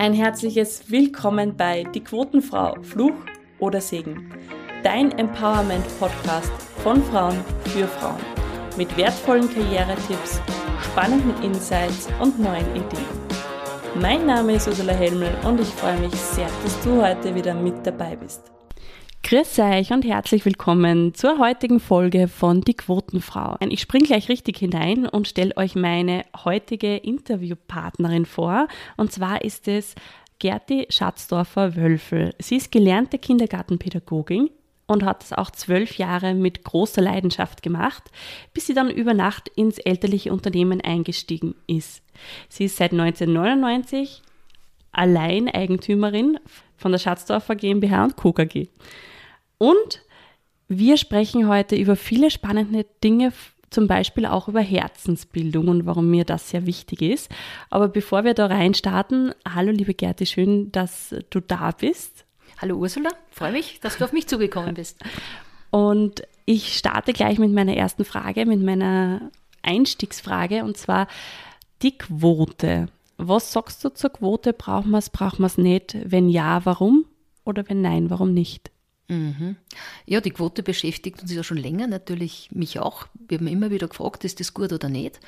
[0.00, 3.12] Ein herzliches Willkommen bei Die Quotenfrau, Fluch
[3.58, 4.32] oder Segen.
[4.82, 6.50] Dein Empowerment-Podcast
[6.82, 8.16] von Frauen für Frauen.
[8.78, 10.40] Mit wertvollen Karrieretipps,
[10.80, 13.04] spannenden Insights und neuen Ideen.
[14.00, 17.86] Mein Name ist Ursula Helmel und ich freue mich sehr, dass du heute wieder mit
[17.86, 18.50] dabei bist.
[19.30, 23.58] Grüß euch und herzlich willkommen zur heutigen Folge von Die Quotenfrau.
[23.68, 28.66] Ich springe gleich richtig hinein und stelle euch meine heutige Interviewpartnerin vor.
[28.96, 29.94] Und zwar ist es
[30.40, 32.34] Gerti Schatzdorfer-Wölfel.
[32.40, 34.50] Sie ist gelernte Kindergartenpädagogin
[34.88, 38.02] und hat es auch zwölf Jahre mit großer Leidenschaft gemacht,
[38.52, 42.02] bis sie dann über Nacht ins elterliche Unternehmen eingestiegen ist.
[42.48, 44.22] Sie ist seit 1999
[44.90, 46.40] Alleineigentümerin
[46.76, 48.32] von der Schatzdorfer GmbH und Co.
[48.32, 48.66] KG.
[49.62, 50.00] Und
[50.68, 53.34] wir sprechen heute über viele spannende Dinge,
[53.68, 57.30] zum Beispiel auch über Herzensbildung und warum mir das sehr wichtig ist.
[57.68, 62.24] Aber bevor wir da rein starten, hallo liebe Gerti, schön, dass du da bist.
[62.58, 64.98] Hallo Ursula, freue mich, dass du auf mich zugekommen bist.
[65.68, 69.30] Und ich starte gleich mit meiner ersten Frage, mit meiner
[69.60, 71.06] Einstiegsfrage und zwar
[71.82, 72.86] die Quote.
[73.18, 74.54] Was sagst du zur Quote?
[74.54, 75.98] Brauchen wir es, brauchen wir es nicht?
[76.02, 77.04] Wenn ja, warum?
[77.44, 78.70] Oder wenn nein, warum nicht?
[79.10, 79.56] Mhm.
[80.06, 83.08] Ja, die Quote beschäftigt uns ja schon länger, natürlich mich auch.
[83.28, 85.18] Wir haben immer wieder gefragt, ist das gut oder nicht.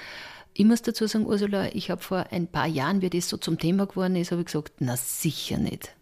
[0.54, 3.58] Ich muss dazu sagen, Ursula, ich habe vor ein paar Jahren, wie das so zum
[3.58, 5.92] Thema geworden ist, habe ich gesagt, na sicher nicht.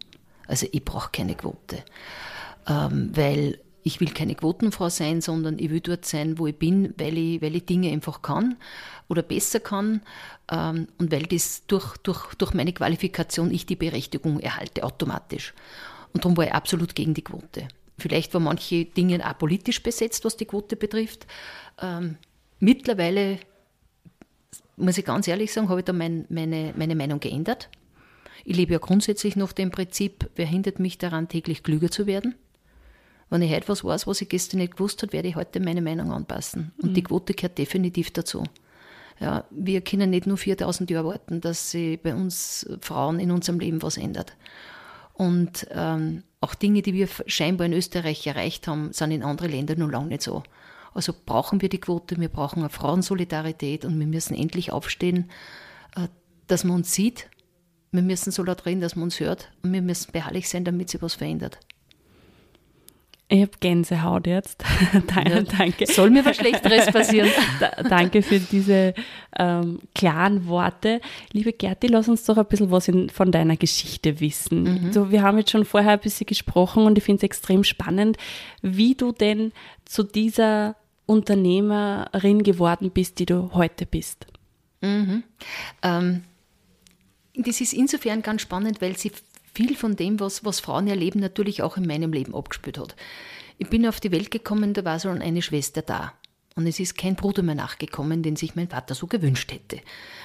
[0.47, 1.83] Also ich brauche keine Quote.
[2.67, 6.93] Ähm, weil ich will keine Quotenfrau sein, sondern ich will dort sein, wo ich bin,
[6.99, 8.57] weil ich, weil ich Dinge einfach kann
[9.07, 10.01] oder besser kann
[10.51, 15.55] ähm, und weil das durch, durch, durch meine Qualifikation ich die Berechtigung erhalte automatisch.
[16.13, 17.67] Und darum war ich absolut gegen die Quote.
[17.97, 21.27] Vielleicht waren manche Dinge auch politisch besetzt, was die Quote betrifft.
[21.81, 22.17] Ähm,
[22.59, 23.39] mittlerweile,
[24.75, 27.69] muss ich ganz ehrlich sagen, habe ich da mein, meine, meine Meinung geändert.
[28.43, 32.35] Ich lebe ja grundsätzlich nach dem Prinzip, wer hindert mich daran, täglich klüger zu werden?
[33.29, 35.81] Wenn ich heute was weiß, was ich gestern nicht gewusst habe, werde ich heute meine
[35.81, 36.73] Meinung anpassen.
[36.81, 36.93] Und mhm.
[36.95, 38.43] die Quote gehört definitiv dazu.
[39.21, 43.59] Ja, wir können nicht nur 4000 Jahre warten, dass sich bei uns Frauen in unserem
[43.59, 44.35] Leben was ändert.
[45.13, 49.79] Und ähm, auch Dinge, die wir scheinbar in Österreich erreicht haben, sind in anderen Ländern
[49.79, 50.43] noch lange nicht so.
[50.93, 55.29] Also brauchen wir die Quote, wir brauchen eine Frauensolidarität und wir müssen endlich aufstehen,
[55.95, 56.07] äh,
[56.47, 57.29] dass man uns sieht.
[57.91, 60.89] Wir müssen so laut reden, dass man uns hört und wir müssen beharrlich sein, damit
[60.89, 61.59] sich was verändert.
[63.33, 64.61] Ich habe Gänsehaut jetzt.
[64.93, 65.87] ja, danke.
[65.87, 67.29] Soll mir was Schlechteres passieren.
[67.89, 68.93] danke für diese
[69.39, 70.99] ähm, klaren Worte.
[71.31, 74.63] Liebe Gerti, lass uns doch ein bisschen was in, von deiner Geschichte wissen.
[74.63, 74.91] Mhm.
[74.91, 78.17] So, wir haben jetzt schon vorher ein bisschen gesprochen und ich finde es extrem spannend,
[78.61, 79.53] wie du denn
[79.85, 80.75] zu dieser
[81.05, 84.27] Unternehmerin geworden bist, die du heute bist.
[84.81, 85.23] Mhm.
[85.83, 86.23] Ähm,
[87.35, 89.13] das ist insofern ganz spannend, weil sie
[89.53, 92.95] viel von dem, was, was Frauen erleben, natürlich auch in meinem Leben abgespielt hat.
[93.57, 96.13] Ich bin auf die Welt gekommen, da war so eine Schwester da.
[96.55, 99.79] Und es ist kein Bruder mehr nachgekommen, den sich mein Vater so gewünscht hätte.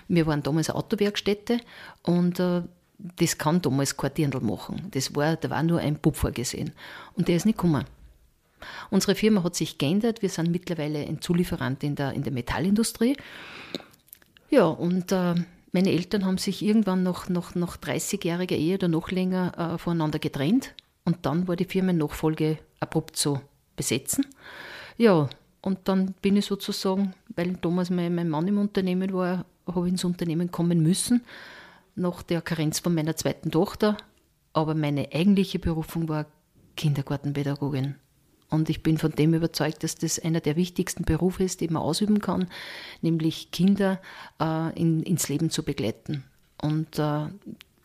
[0.08, 1.60] Wir waren damals Autowerkstätte
[2.02, 2.62] und äh,
[2.98, 4.88] das kann damals kein Dirndl machen.
[4.90, 6.72] Das war, da war nur ein Bub vorgesehen.
[7.14, 7.84] Und der ist nicht gekommen.
[8.90, 10.22] Unsere Firma hat sich geändert.
[10.22, 13.16] Wir sind mittlerweile ein Zulieferant in der, in der Metallindustrie.
[14.50, 15.34] Ja, und äh,
[15.76, 20.18] meine Eltern haben sich irgendwann noch, noch, noch 30-jähriger Ehe oder noch länger äh, voneinander
[20.18, 23.42] getrennt und dann war die Firmennachfolge abrupt so
[23.76, 24.24] besetzen.
[24.96, 25.28] Ja,
[25.60, 29.92] und dann bin ich sozusagen, weil damals mein, mein Mann im Unternehmen war, habe ich
[29.92, 31.26] ins Unternehmen kommen müssen,
[31.94, 33.98] nach der Karenz von meiner zweiten Tochter.
[34.54, 36.24] Aber meine eigentliche Berufung war
[36.76, 37.96] Kindergartenpädagogin.
[38.48, 41.82] Und ich bin von dem überzeugt, dass das einer der wichtigsten Berufe ist, den man
[41.82, 42.46] ausüben kann,
[43.02, 44.00] nämlich Kinder
[44.40, 46.24] äh, in, ins Leben zu begleiten.
[46.62, 47.26] Und äh,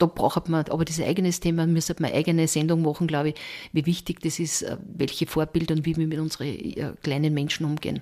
[0.02, 3.36] da braucht man, aber ein eigenes Thema, müsste man eigene Sendung machen, glaube ich,
[3.72, 7.66] wie wichtig das ist, äh, welche Vorbilder und wie wir mit unseren äh, kleinen Menschen
[7.66, 8.02] umgehen.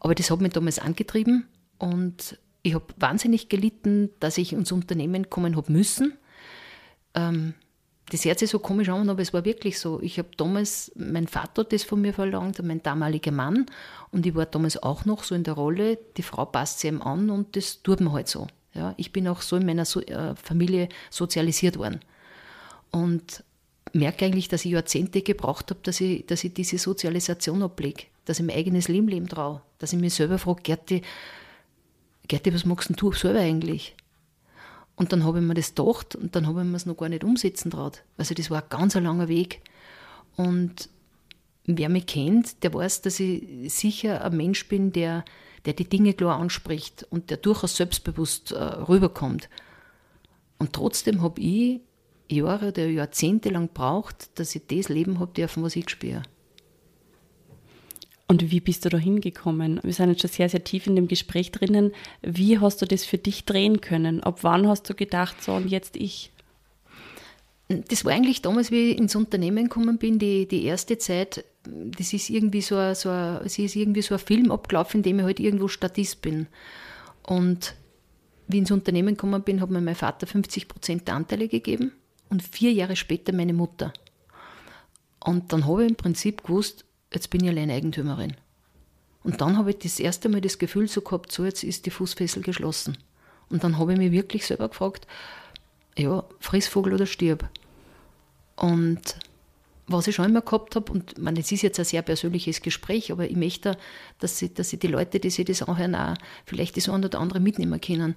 [0.00, 1.46] Aber das hat mich damals angetrieben
[1.78, 6.14] und ich habe wahnsinnig gelitten, dass ich ins Unternehmen kommen habe müssen.
[7.14, 7.54] Ähm,
[8.10, 10.00] das hört sich so komisch an, aber es war wirklich so.
[10.00, 13.66] Ich habe damals, mein Vater hat das von mir verlangt, mein damaliger Mann,
[14.12, 17.02] und ich war damals auch noch so in der Rolle, die Frau passt sie ihm
[17.02, 18.46] an und das tut man halt so.
[18.74, 22.00] Ja, ich bin auch so in meiner so äh, Familie sozialisiert worden.
[22.92, 23.42] Und
[23.92, 28.38] merke eigentlich, dass ich Jahrzehnte gebraucht habe, dass ich, dass ich diese Sozialisation ablege, dass
[28.38, 31.02] ich mein eigenes Leben leben traue, dass ich mich selber frage, Gerti,
[32.28, 33.95] Gerti, was magst denn du selber eigentlich?
[34.96, 37.10] Und dann habe ich mir das gedacht und dann habe ich mir es noch gar
[37.10, 38.02] nicht umsetzen traut.
[38.16, 39.60] Also das war ein ganz langer Weg.
[40.36, 40.88] Und
[41.66, 45.24] wer mich kennt, der weiß, dass ich sicher ein Mensch bin, der,
[45.66, 49.50] der die Dinge klar anspricht und der durchaus selbstbewusst äh, rüberkommt.
[50.58, 51.80] Und trotzdem habe ich
[52.28, 56.22] Jahre oder Jahrzehnte lang braucht, dass ich das Leben habe dürfen, was ich spüre.
[58.28, 59.80] Und wie bist du da hingekommen?
[59.84, 61.92] Wir sind jetzt schon sehr, sehr tief in dem Gespräch drinnen.
[62.22, 64.22] Wie hast du das für dich drehen können?
[64.22, 66.32] Ab wann hast du gedacht, so und jetzt ich?
[67.68, 72.12] Das war eigentlich damals, wie ich ins Unternehmen gekommen bin, die, die erste Zeit, das
[72.12, 75.18] ist irgendwie so ein, so ein, es ist irgendwie so ein Film abgelaufen, in dem
[75.18, 76.46] ich halt irgendwo Statist bin.
[77.22, 77.74] Und
[78.48, 81.92] wie ich ins Unternehmen gekommen bin, hat mir mein Vater 50 Prozent der Anteile gegeben
[82.28, 83.92] und vier Jahre später meine Mutter.
[85.20, 86.85] Und dann habe ich im Prinzip gewusst,
[87.16, 88.36] jetzt bin ich allein Eigentümerin.
[89.24, 91.90] Und dann habe ich das erste Mal das Gefühl so gehabt, so jetzt ist die
[91.90, 92.96] Fußfessel geschlossen.
[93.48, 95.06] Und dann habe ich mich wirklich selber gefragt,
[95.96, 97.48] ja, Frissvogel oder stirb.
[98.56, 99.00] Und
[99.88, 103.12] was ich schon immer gehabt habe, und man, es ist jetzt ein sehr persönliches Gespräch,
[103.12, 103.78] aber ich möchte,
[104.18, 106.14] dass sie, dass sie die Leute, die sich das anhören, auch
[106.44, 108.16] vielleicht das eine oder andere mitnehmen können.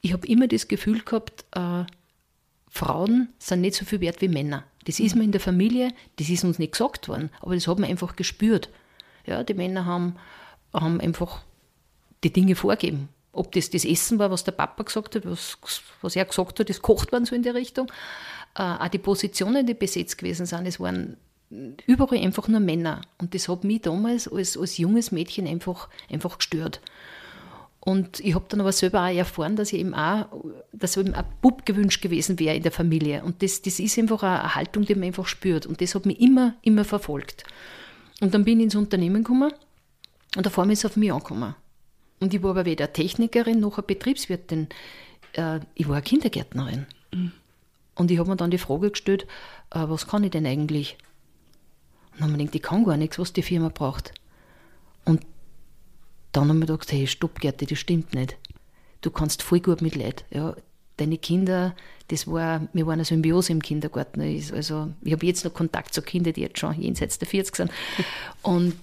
[0.00, 1.84] Ich habe immer das Gefühl gehabt, äh,
[2.74, 4.64] Frauen sind nicht so viel wert wie Männer.
[4.86, 7.78] Das ist mir in der Familie, das ist uns nicht gesagt worden, aber das hat
[7.78, 8.68] man einfach gespürt.
[9.24, 10.16] Ja, die Männer haben,
[10.72, 11.42] haben einfach
[12.24, 13.10] die Dinge vorgeben.
[13.32, 15.56] Ob das das Essen war, was der Papa gesagt hat, was,
[16.02, 17.92] was er gesagt hat, das kocht worden so in der Richtung.
[18.56, 21.16] Äh, auch die Positionen, die besetzt gewesen sind, es waren
[21.86, 23.02] überall einfach nur Männer.
[23.18, 26.80] Und das hat mich damals als, als junges Mädchen einfach, einfach gestört.
[27.84, 30.26] Und ich habe dann aber selber auch erfahren, dass ich eben auch,
[30.72, 33.22] dass eben ein Bub gewünscht gewesen wäre in der Familie.
[33.22, 35.66] Und das, das ist einfach eine Haltung, die man einfach spürt.
[35.66, 37.44] Und das hat mich immer, immer verfolgt.
[38.22, 39.52] Und dann bin ich ins Unternehmen gekommen
[40.36, 41.54] und auf einmal ist es auf mich angekommen.
[42.20, 44.68] Und ich war aber weder Technikerin noch eine Betriebswirtin.
[45.34, 46.86] Äh, ich war eine Kindergärtnerin.
[47.12, 47.32] Mhm.
[47.96, 49.26] Und ich habe mir dann die Frage gestellt,
[49.70, 50.96] äh, was kann ich denn eigentlich?
[52.12, 54.14] Und dann habe ich gedacht, ich kann gar nichts, was die Firma braucht.
[55.04, 55.20] Und
[56.34, 58.36] dann haben wir gedacht, hey, stopp, Gerti, das stimmt nicht.
[59.02, 60.24] Du kannst voll gut mit Leid.
[60.30, 60.56] Ja,
[60.96, 61.76] deine Kinder,
[62.08, 64.20] das war, wir waren eine Symbiose im Kindergarten.
[64.20, 67.70] Also, ich habe jetzt noch Kontakt zu Kindern, die jetzt schon jenseits der 40 sind.
[68.42, 68.74] Und,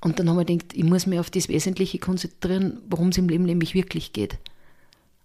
[0.00, 3.28] und dann haben wir gedacht, ich muss mich auf das Wesentliche konzentrieren, worum es im
[3.28, 4.38] Leben nämlich wirklich geht.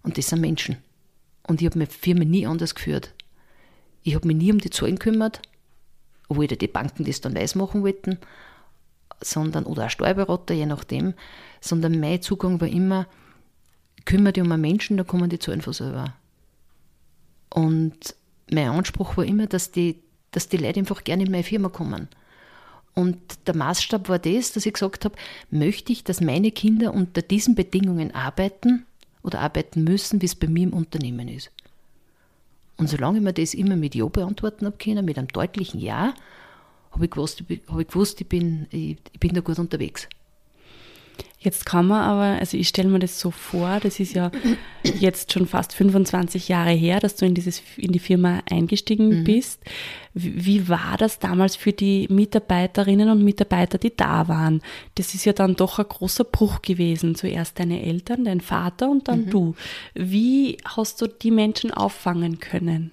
[0.01, 0.77] Und das sind Menschen.
[1.45, 3.13] Und ich habe meine Firma nie anders geführt.
[4.03, 5.41] Ich habe mich nie um die Zahlen gekümmert,
[6.29, 8.17] obwohl die Banken das dann weiß machen wollten
[9.21, 11.13] sondern, oder ein Steuerberater, je nachdem,
[11.59, 13.07] sondern mein Zugang war immer,
[14.05, 16.13] kümmere dich um einen Menschen, da kommen die Zahlen von selber.
[17.49, 18.15] Und
[18.51, 19.99] mein Anspruch war immer, dass die,
[20.31, 22.07] dass die Leute einfach gerne in meine Firma kommen.
[22.93, 25.15] Und der Maßstab war das, dass ich gesagt habe,
[25.49, 28.85] möchte ich, dass meine Kinder unter diesen Bedingungen arbeiten
[29.23, 31.51] oder arbeiten müssen, wie es bei mir im Unternehmen ist.
[32.77, 36.13] Und solange ich mir das immer mit Ja beantworten habe können, mit einem deutlichen Ja,
[36.91, 40.07] habe ich, gewusst, hab ich gewusst, ich bin, ich, ich bin da gut unterwegs.
[41.43, 44.29] Jetzt kann man aber, also ich stelle mir das so vor, das ist ja
[44.99, 49.23] jetzt schon fast 25 Jahre her, dass du in, dieses, in die Firma eingestiegen mhm.
[49.23, 49.59] bist.
[50.13, 54.61] Wie, wie, war das damals für die Mitarbeiterinnen und Mitarbeiter, die da waren?
[54.95, 57.15] Das ist ja dann doch ein großer Bruch gewesen.
[57.15, 59.29] Zuerst deine Eltern, dein Vater und dann mhm.
[59.31, 59.55] du.
[59.95, 62.91] Wie hast du die Menschen auffangen können?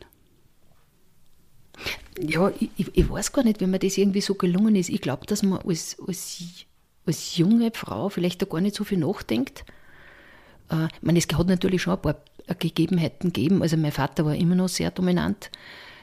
[2.20, 4.88] Ja, ich, ich, weiß gar nicht, wenn mir das irgendwie so gelungen ist.
[4.88, 6.42] Ich glaube, dass man als, als,
[7.06, 9.64] als junge Frau vielleicht da gar nicht so viel nachdenkt.
[10.70, 12.16] Äh, ich meine, es hat natürlich schon ein paar
[12.58, 13.62] Gegebenheiten gegeben.
[13.62, 15.50] Also mein Vater war immer noch sehr dominant.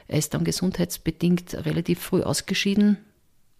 [0.08, 2.98] Er ist dann gesundheitsbedingt relativ früh ausgeschieden,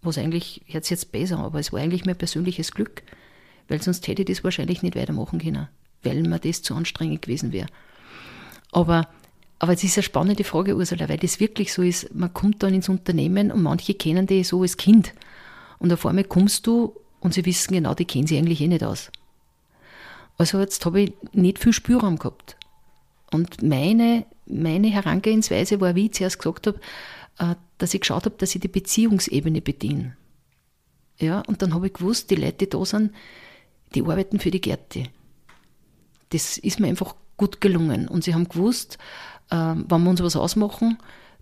[0.01, 3.03] was eigentlich, jetzt jetzt besser, aber es war eigentlich mein persönliches Glück,
[3.67, 5.67] weil sonst hätte ich das wahrscheinlich nicht weitermachen können,
[6.03, 7.67] weil mir das zu anstrengend gewesen wäre.
[8.71, 9.09] Aber
[9.59, 12.13] aber es ist eine spannende Frage, Ursula, weil das wirklich so ist.
[12.13, 15.13] Man kommt dann ins Unternehmen und manche kennen die so als Kind.
[15.79, 18.83] Und auf einmal kommst du und sie wissen genau, die kennen sie eigentlich eh nicht
[18.83, 19.11] aus.
[20.37, 22.55] Also jetzt habe ich nicht viel Spielraum gehabt.
[23.31, 26.79] Und meine, meine Herangehensweise war, wie ich zuerst gesagt habe,
[27.39, 30.15] äh, dass ich geschaut habe, dass ich die Beziehungsebene bediene.
[31.19, 33.11] Ja, und dann habe ich gewusst, die Leute, die da sind,
[33.95, 35.03] die arbeiten für die Gärte.
[36.29, 38.07] Das ist mir einfach gut gelungen.
[38.07, 38.97] Und sie haben gewusst,
[39.51, 40.97] ähm, wenn wir uns was ausmachen,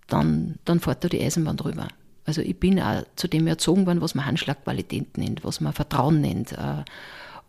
[0.08, 1.88] dann, dann fährt da die Eisenbahn drüber.
[2.26, 6.22] Also ich bin auch zu dem erzogen worden, was man Handschlagqualität nennt, was man Vertrauen
[6.22, 6.54] nennt.
[6.54, 6.84] Äh,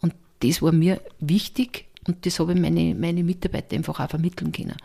[0.00, 4.52] und das war mir wichtig und das habe ich meine, meine Mitarbeiter einfach auch vermitteln
[4.52, 4.76] können.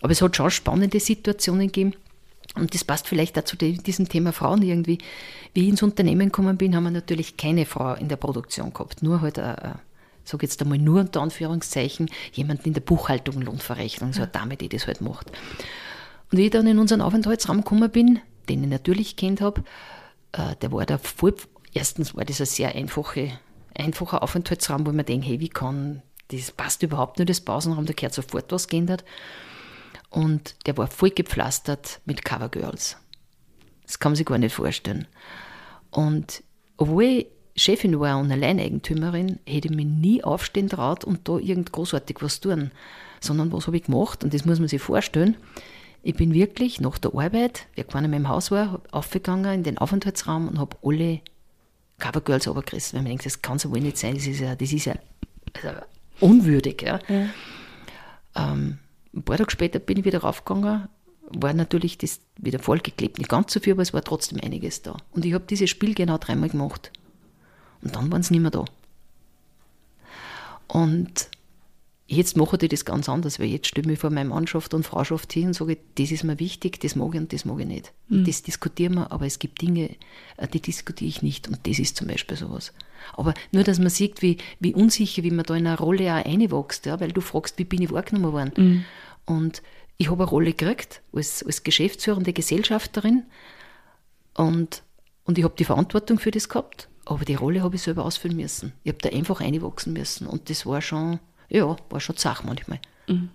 [0.00, 1.94] Aber es hat schon spannende Situationen gegeben.
[2.54, 4.98] Und das passt vielleicht auch zu diesem Thema Frauen irgendwie.
[5.54, 9.02] Wie ich ins Unternehmen gekommen bin, haben wir natürlich keine Frau in der Produktion gehabt.
[9.02, 9.76] Nur halt eine,
[10.24, 14.68] sage jetzt einmal nur unter Anführungszeichen, jemanden in der Buchhaltung Lohnverrechnung, so eine Dame, die
[14.68, 15.30] das halt macht.
[16.30, 19.62] Und wie ich dann in unseren Aufenthaltsraum gekommen bin, den ich natürlich kennt habe,
[20.32, 21.34] äh, der war da voll,
[21.72, 23.32] erstens war das ein sehr einfache,
[23.74, 27.92] einfacher Aufenthaltsraum, wo man denkt, hey, wie kann das passt überhaupt nicht, das Pausenraum, da
[27.92, 29.04] gehört sofort was geändert.
[30.10, 32.96] Und der war voll gepflastert mit Covergirls.
[33.86, 35.06] Das kann man sich gar nicht vorstellen.
[35.90, 36.42] Und
[36.76, 41.72] obwohl ich Chefin war und Alleineigentümerin, hätte ich mich nie aufstehen traut und da irgend
[41.72, 42.70] großartig was tun.
[43.20, 44.24] Sondern was habe ich gemacht?
[44.24, 45.36] Und das muss man sich vorstellen.
[46.02, 49.78] Ich bin wirklich nach der Arbeit, wie ich in meinem Haus war, aufgegangen in den
[49.78, 51.20] Aufenthaltsraum und habe alle
[51.98, 54.72] Covergirls runtergerissen, weil man denkt, das kann so wohl nicht sein, das ist ja, das
[54.72, 54.94] ist ja
[55.62, 55.78] also
[56.18, 56.82] unwürdig.
[56.82, 56.98] Ja.
[57.08, 57.26] ja.
[58.34, 58.78] Ähm,
[59.14, 60.88] ein paar Tage später bin ich wieder raufgegangen,
[61.30, 64.96] war natürlich das wieder vollgeklebt, nicht ganz so viel, aber es war trotzdem einiges da.
[65.12, 66.90] Und ich habe dieses Spiel genau dreimal gemacht.
[67.82, 68.64] Und dann waren sie nicht mehr da.
[70.68, 71.28] Und
[72.12, 74.84] Jetzt mache ich das ganz anders, weil jetzt stelle ich mich vor meine Mannschaft und
[74.84, 77.66] Frauschaft hin und sage, das ist mir wichtig, das mag ich und das mag ich
[77.66, 77.94] nicht.
[78.08, 78.26] Mhm.
[78.26, 79.96] Das diskutieren wir, aber es gibt Dinge,
[80.36, 82.74] äh, die diskutiere ich nicht und das ist zum Beispiel sowas.
[83.14, 86.26] Aber nur, dass man sieht, wie, wie unsicher, wie man da in eine Rolle auch
[86.26, 88.52] reinwächst, ja, weil du fragst, wie bin ich wahrgenommen worden.
[88.56, 88.84] Mhm.
[89.24, 89.62] Und
[89.96, 93.22] ich habe eine Rolle gekriegt als, als geschäftsführende Gesellschafterin
[94.34, 94.82] und,
[95.24, 98.36] und ich habe die Verantwortung für das gehabt, aber die Rolle habe ich selber ausfüllen
[98.36, 98.72] müssen.
[98.84, 101.18] Ich habe da einfach reinwachsen müssen und das war schon
[101.52, 102.80] ja, war schon Sache manchmal.
[103.06, 103.28] Mhm.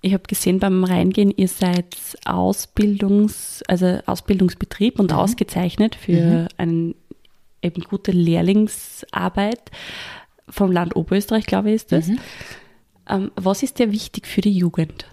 [0.00, 5.16] Ich habe gesehen beim Reingehen, ihr seid Ausbildungs, also Ausbildungsbetrieb und mhm.
[5.16, 6.48] ausgezeichnet für mhm.
[6.56, 6.94] eine
[7.62, 9.70] eben gute Lehrlingsarbeit
[10.48, 12.08] vom Land Oberösterreich, glaube ich, ist das.
[12.08, 12.18] Mhm.
[13.08, 15.06] Ähm, was ist dir wichtig für die Jugend?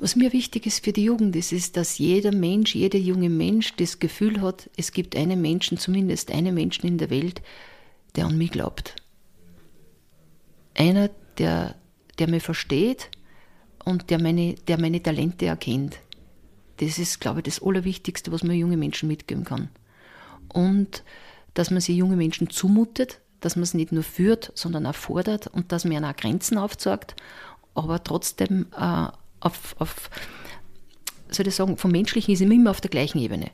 [0.00, 3.76] Was mir wichtig ist für die Jugend, ist, ist, dass jeder Mensch, jeder junge Mensch
[3.76, 7.42] das Gefühl hat, es gibt einen Menschen, zumindest einen Menschen in der Welt,
[8.16, 8.96] der an mich glaubt.
[10.74, 11.74] Einer, der,
[12.18, 13.10] der mich versteht
[13.84, 15.98] und der meine, der meine Talente erkennt.
[16.78, 19.68] Das ist, glaube ich, das Allerwichtigste, was man junge Menschen mitgeben kann.
[20.48, 21.04] Und
[21.52, 25.46] dass man sie junge Menschen zumutet, dass man es nicht nur führt, sondern auch fordert
[25.48, 27.16] und dass man ihnen auch Grenzen aufzeigt,
[27.74, 29.08] aber trotzdem äh,
[29.40, 30.10] auf, auf,
[31.28, 33.50] soll ich sagen, vom Menschlichen ist immer auf der gleichen Ebene.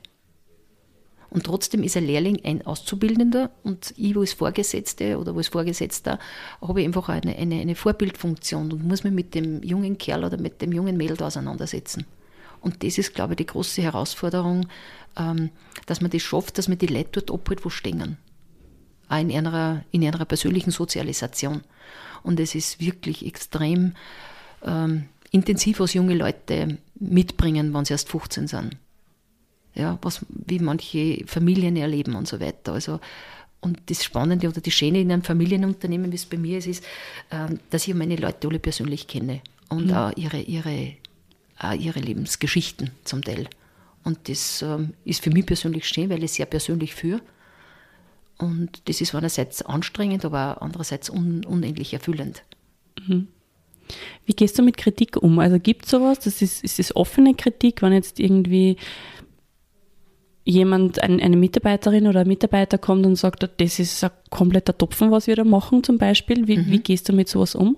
[1.29, 6.19] Und trotzdem ist ein Lehrling ein Auszubildender und ich als Vorgesetzte oder als Vorgesetzter
[6.61, 10.61] habe einfach eine, eine, eine Vorbildfunktion und muss mich mit dem jungen Kerl oder mit
[10.61, 12.05] dem jungen Mädel auseinandersetzen.
[12.61, 14.67] Und das ist, glaube ich, die große Herausforderung,
[15.17, 15.49] ähm,
[15.85, 18.17] dass man das schafft, dass man die Leute dort abholt, wo stehen.
[19.09, 21.61] Auch in einer, in einer persönlichen Sozialisation.
[22.23, 23.93] Und es ist wirklich extrem
[24.63, 28.77] ähm, intensiv, was junge Leute mitbringen, wenn sie erst 15 sind
[29.77, 32.73] ja, was, wie manche Familien erleben und so weiter.
[32.73, 32.99] Also,
[33.61, 36.83] und das Spannende oder die Schöne in einem Familienunternehmen, wie es bei mir ist, ist,
[37.31, 39.93] ähm, dass ich meine Leute alle persönlich kenne und mhm.
[39.93, 40.93] auch ihre, ihre,
[41.59, 43.47] auch ihre Lebensgeschichten zum Teil.
[44.03, 47.21] Und das ähm, ist für mich persönlich schön, weil ich sehr persönlich führe.
[48.37, 52.43] Und das ist einerseits anstrengend, aber andererseits un, unendlich erfüllend.
[53.07, 53.27] Mhm.
[54.25, 55.39] Wie gehst du mit Kritik um?
[55.39, 56.19] Also gibt es sowas?
[56.19, 58.77] Das ist, ist das offene Kritik, wenn jetzt irgendwie
[60.47, 65.11] jemand, ein, eine Mitarbeiterin oder ein Mitarbeiter kommt und sagt, das ist ein kompletter Topfen,
[65.11, 66.47] was wir da machen zum Beispiel.
[66.47, 66.67] Wie, mhm.
[66.67, 67.77] wie gehst du mit sowas um?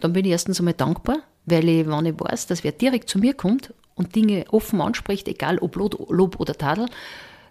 [0.00, 3.18] Dann bin ich erstens einmal dankbar, weil ich, wenn ich weiß, dass wer direkt zu
[3.18, 6.86] mir kommt und Dinge offen anspricht, egal ob Lob oder Tadel,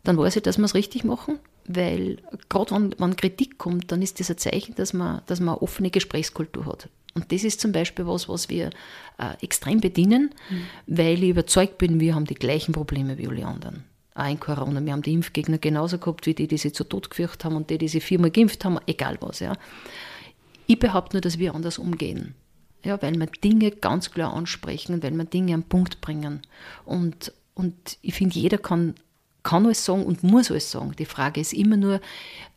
[0.04, 2.18] dann weiß ich, dass wir es richtig machen, weil
[2.50, 5.62] gerade wenn, wenn Kritik kommt, dann ist das ein Zeichen, dass man, dass man eine
[5.62, 6.90] offene Gesprächskultur hat.
[7.18, 8.70] Und das ist zum Beispiel was, was wir
[9.18, 10.62] äh, extrem bedienen, mhm.
[10.86, 13.84] weil ich überzeugt bin, wir haben die gleichen Probleme wie alle anderen
[14.18, 14.84] auch in Corona.
[14.84, 17.70] Wir haben die Impfgegner genauso gehabt wie die, die sich zu Tod gefürchtet haben und
[17.70, 19.40] die, die sich viermal geimpft haben, egal was.
[19.40, 19.54] Ja.
[20.66, 22.34] Ich behaupte nur, dass wir anders umgehen.
[22.84, 26.42] Ja, weil wir Dinge ganz klar ansprechen, weil wir Dinge am Punkt bringen.
[26.86, 28.96] Und, und ich finde, jeder kann,
[29.44, 30.94] kann alles sagen und muss alles sagen.
[30.98, 32.02] Die Frage ist immer nur,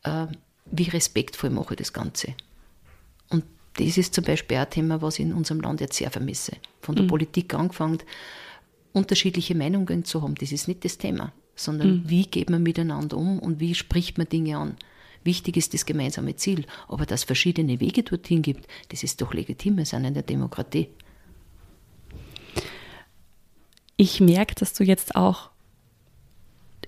[0.03, 0.27] äh,
[0.67, 2.35] wie respektvoll mache ich das Ganze.
[3.75, 6.53] Das ist zum Beispiel ein Thema, was ich in unserem Land jetzt sehr vermisse.
[6.81, 7.09] Von der mhm.
[7.09, 7.99] Politik angefangen,
[8.93, 12.03] unterschiedliche Meinungen zu haben, das ist nicht das Thema sondern mhm.
[12.07, 14.77] wie geht man miteinander um und wie spricht man Dinge an.
[15.23, 19.35] Wichtig ist das gemeinsame Ziel, aber dass es verschiedene Wege dorthin gibt, das ist doch
[19.35, 20.89] legitim, wir sind in der Demokratie.
[23.97, 25.51] Ich merke, dass du jetzt auch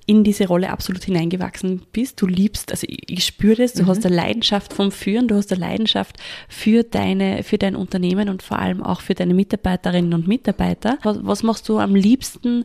[0.07, 2.21] in diese Rolle absolut hineingewachsen bist.
[2.21, 3.87] Du liebst, also ich, spüre das, du mhm.
[3.87, 6.17] hast eine Leidenschaft vom Führen, du hast eine Leidenschaft
[6.49, 10.99] für deine, für dein Unternehmen und vor allem auch für deine Mitarbeiterinnen und Mitarbeiter.
[11.03, 12.65] Was, was machst du am liebsten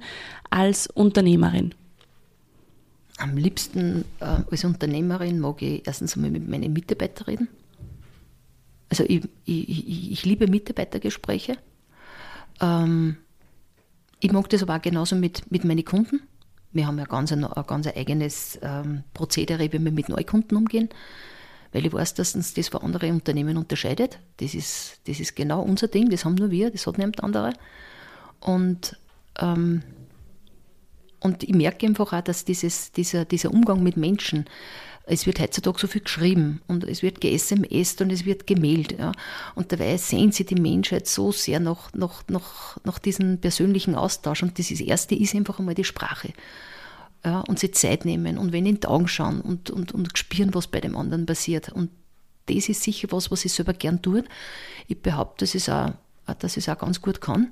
[0.49, 1.75] als Unternehmerin?
[3.17, 7.47] Am liebsten äh, als Unternehmerin mag ich erstens einmal mit meinen Mitarbeitern reden.
[8.89, 11.57] Also ich, ich, ich liebe Mitarbeitergespräche.
[12.61, 13.17] Ähm,
[14.19, 16.21] ich mag das aber auch genauso mit, mit meinen Kunden.
[16.71, 20.89] Wir haben ja ganz ein, ein ganz eigenes ähm, Prozedere, wie wir mit Neukunden umgehen.
[21.73, 24.19] weil ich weiß, dass uns das von anderen Unternehmen unterscheidet.
[24.37, 27.53] Das ist, das ist genau unser Ding, das haben nur wir, das hat niemand andere.
[28.39, 28.97] Und,
[29.39, 29.83] ähm,
[31.19, 34.45] und ich merke einfach auch, dass dieses, dieser, dieser Umgang mit Menschen,
[35.09, 38.99] es wird heutzutage so viel geschrieben und es wird ge-SMS und es wird gemailt.
[38.99, 39.13] Ja.
[39.55, 44.43] Und dabei sehen sie die Menschheit so sehr nach, nach, nach, nach diesem persönlichen Austausch.
[44.43, 46.33] Und das Erste ist einfach einmal die Sprache.
[47.25, 50.53] Ja, und sich Zeit nehmen und wenn in die Augen schauen und, und, und spüren,
[50.53, 51.69] was bei dem anderen passiert.
[51.69, 51.89] Und
[52.45, 54.23] das ist sicher was, was ich selber gern tue.
[54.87, 55.93] Ich behaupte, dass ich es auch,
[56.27, 57.51] auch ganz gut kann.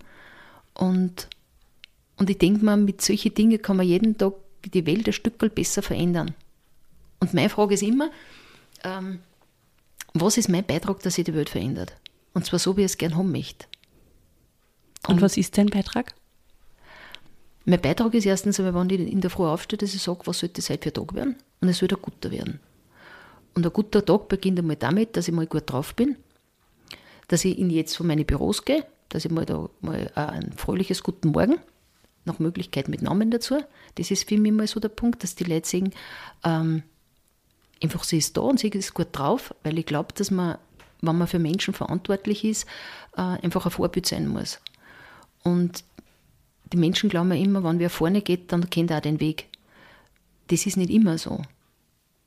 [0.73, 1.29] Und,
[2.17, 5.37] und ich denke mal, mit solchen Dingen kann man jeden Tag die Welt ein Stück
[5.53, 6.33] besser verändern.
[7.19, 8.09] Und meine Frage ist immer,
[8.83, 9.19] ähm,
[10.13, 11.93] was ist mein Beitrag, dass sich die Welt verändert?
[12.33, 13.65] Und zwar so, wie ich es gern haben möchte.
[15.07, 16.13] Und, Und was ist dein Beitrag?
[17.65, 20.61] Mein Beitrag ist erstens, wenn ich in der Früh aufstehe, dass ich sage, was sollte
[20.61, 21.35] es heute für Tag werden?
[21.61, 22.59] Und es soll ein guter werden.
[23.55, 26.17] Und ein guter Tag beginnt einmal damit, dass ich mal gut drauf bin,
[27.27, 31.01] dass ich in jetzt von meinen Büros gehe, dass ich mal da mal ein fröhliches
[31.01, 31.57] Guten Morgen,
[32.25, 33.57] nach Möglichkeit mit Namen dazu.
[33.95, 35.93] Das ist für mich mal so der Punkt, dass die Leute sehen,
[36.43, 36.83] ähm,
[37.81, 40.57] einfach sie ist da und sie ist gut drauf, weil ich glaube, dass man,
[41.01, 42.65] wenn man für Menschen verantwortlich ist,
[43.15, 44.59] äh, einfach ein Vorbild sein muss.
[45.43, 45.83] Und
[46.71, 49.47] die Menschen glauben immer, wenn wer vorne geht, dann kennt er auch den Weg.
[50.47, 51.41] Das ist nicht immer so,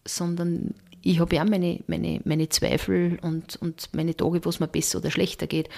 [0.05, 4.69] sondern ich habe ja meine, meine, meine Zweifel und, und meine Tage, wo es mir
[4.69, 5.69] besser oder schlechter geht.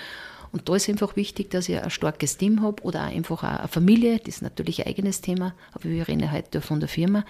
[0.53, 3.69] Und da ist einfach wichtig, dass ich ein starkes Team habe oder auch einfach eine
[3.69, 7.25] Familie, das ist natürlich ein eigenes Thema, aber wir reden heute von der Firma,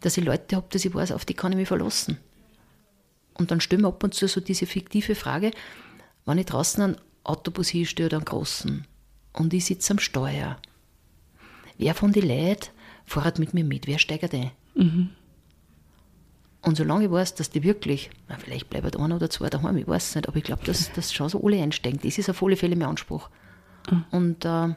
[0.00, 2.18] dass ich Leute habe, dass ich weiß, auf die kann ich mich verlassen.
[3.34, 5.50] Und dann stellen wir ab und zu so diese fiktive Frage,
[6.24, 8.86] wenn ich draußen einen Autobus hinstelle oder einen großen
[9.32, 10.58] und ich sitze am Steuer,
[11.78, 12.68] wer von den Leuten
[13.04, 13.86] fährt mit mir mit?
[13.86, 14.50] Wer steigert ein?
[14.74, 15.10] Mhm.
[16.62, 19.88] Und solange ich weiß, dass die wirklich, na, vielleicht bleibt einer oder zwei daheim, ich
[19.88, 22.00] weiß es nicht, aber ich glaube, dass, dass schon so alle einsteigen.
[22.02, 23.28] Das ist auf alle Fälle mein Anspruch.
[23.90, 24.04] Mhm.
[24.12, 24.74] Und äh,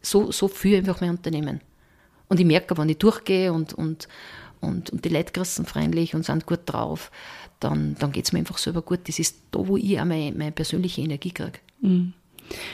[0.00, 1.60] so, so führe ich einfach mein Unternehmen.
[2.28, 4.08] Und ich merke, wenn ich durchgehe und, und,
[4.60, 7.10] und, und die Leute freundlich und sind gut drauf,
[7.60, 9.00] dann, dann geht es mir einfach selber gut.
[9.06, 11.58] Das ist da, wo ich auch meine, meine persönliche Energie kriege.
[11.80, 12.14] Mhm.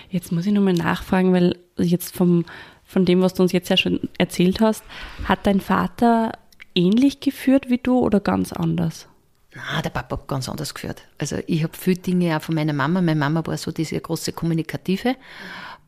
[0.09, 2.45] Jetzt muss ich nochmal nachfragen, weil jetzt vom,
[2.85, 4.85] von dem, was du uns jetzt ja schon erzählt hast,
[5.25, 6.33] hat dein Vater
[6.75, 9.07] ähnlich geführt wie du oder ganz anders?
[9.55, 11.03] Na, der Papa hat ganz anders geführt.
[11.19, 13.01] Also ich habe viele Dinge auch von meiner Mama.
[13.01, 15.17] Meine Mama war so diese große Kommunikative.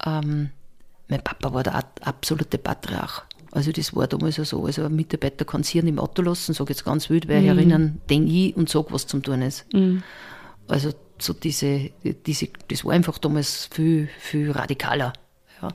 [0.05, 0.51] Ähm,
[1.09, 3.23] mein Papa war der absolute Patriarch.
[3.53, 4.65] Also das war damals ja so.
[4.65, 7.49] Also ein Mitarbeiter kann sich im Auto lassen, sage jetzt ganz wild, weil mhm.
[7.49, 9.73] erinnern, denke ich und sage, was zum tun ist.
[9.73, 10.03] Mhm.
[10.67, 11.91] Also so diese,
[12.27, 15.13] diese, das war einfach damals viel, viel radikaler.
[15.61, 15.69] Ja.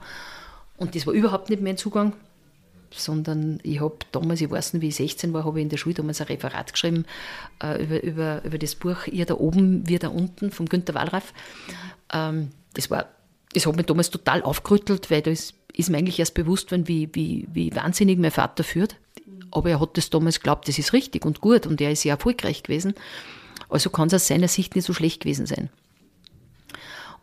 [0.77, 2.13] Und das war überhaupt nicht mein Zugang
[2.91, 5.77] sondern ich habe damals, ich weiß nicht, wie ich 16 war, habe ich in der
[5.77, 7.05] Schule damals ein Referat geschrieben
[7.63, 11.33] äh, über, über, über das Buch Ihr da oben, wir da unten von Günter Wallraff.
[12.13, 13.07] Ähm, das, war,
[13.53, 16.87] das hat mich damals total aufgerüttelt, weil da ist, ist mir eigentlich erst bewusst worden,
[16.87, 18.95] wie, wie, wie wahnsinnig mein Vater führt.
[19.51, 22.15] Aber er hat das damals geglaubt, das ist richtig und gut und er ist ja
[22.15, 22.93] erfolgreich gewesen.
[23.69, 25.69] Also kann es aus seiner Sicht nicht so schlecht gewesen sein.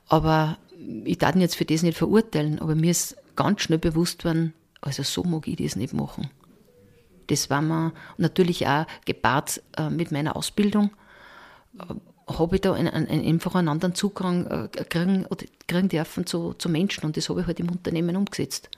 [0.09, 0.59] Aber
[1.05, 4.53] ich darf ihn jetzt für das nicht verurteilen, aber mir ist ganz schnell bewusst worden,
[4.85, 6.29] also so mag ich das nicht machen.
[7.29, 10.91] Das war mir natürlich auch gepaart äh, mit meiner Ausbildung.
[11.79, 11.95] Äh,
[12.27, 15.27] habe ich da einen, einen, einfach einen anderen Zugang äh, kriegen,
[15.67, 18.69] kriegen dürfen zu, zu Menschen und das habe ich halt im Unternehmen umgesetzt.